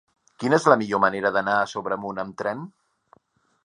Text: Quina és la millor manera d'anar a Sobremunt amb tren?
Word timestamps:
Quina 0.43 0.57
és 0.59 0.65
la 0.73 0.77
millor 0.83 1.03
manera 1.05 1.33
d'anar 1.37 1.59
a 1.59 1.69
Sobremunt 1.77 2.25
amb 2.27 2.43
tren? 2.43 2.69